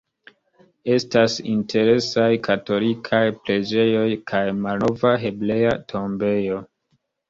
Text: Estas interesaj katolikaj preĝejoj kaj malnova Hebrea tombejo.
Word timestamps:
Estas 0.95 1.35
interesaj 1.51 2.25
katolikaj 2.49 3.23
preĝejoj 3.45 4.09
kaj 4.35 4.43
malnova 4.67 5.17
Hebrea 5.29 5.81
tombejo. 5.97 6.69